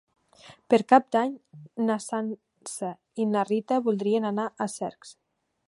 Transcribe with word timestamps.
Per 0.73 0.77
Cap 0.93 1.11
d'Any 1.15 1.35
na 1.89 1.97
Sança 2.05 2.91
i 3.25 3.29
na 3.35 3.47
Rita 3.53 3.81
voldrien 3.89 4.29
anar 4.31 4.51
a 4.51 4.69
Cercs. 4.81 5.17